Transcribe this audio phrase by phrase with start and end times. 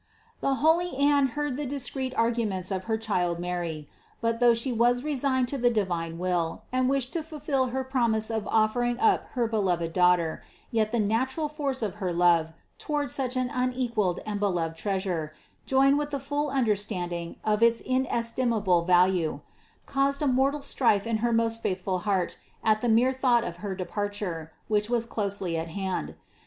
[0.39, 0.39] 406.
[0.41, 3.87] The holy Anne heard the discreet arguments of her child Mary;
[4.19, 8.31] but, though She was resigned to the divine will and wished to fulfill her promise
[8.31, 10.41] of offering up her beloved Daughter,
[10.71, 15.35] yet the natural force of her love toward such an unequalled and beloved Treasure,
[15.67, 19.41] joined with the full understanding of its inestimable value,
[19.85, 23.75] caused a mortal strife in her most faithful heart at the mere thought of her
[23.75, 26.15] departure, which was closely at hand.